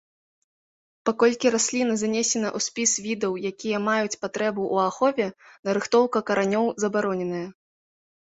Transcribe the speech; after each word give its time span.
Паколькі 1.09 1.47
расліна 1.55 1.93
занесена 2.01 2.47
ў 2.57 2.67
спіс 2.67 2.91
відаў, 3.07 3.33
якія 3.51 3.77
маюць 3.89 4.19
патрэбу 4.23 4.63
ў 4.73 4.75
ахове, 4.87 5.27
нарыхтоўка 5.71 6.19
каранёў 6.31 6.65
забароненая. 6.85 7.47